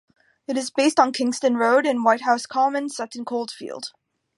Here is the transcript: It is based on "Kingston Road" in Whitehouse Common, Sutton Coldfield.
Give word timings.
It 0.47 0.57
is 0.57 0.71
based 0.71 0.99
on 0.99 1.13
"Kingston 1.13 1.57
Road" 1.57 1.85
in 1.85 2.01
Whitehouse 2.03 2.47
Common, 2.47 2.89
Sutton 2.89 3.23
Coldfield. 3.23 3.91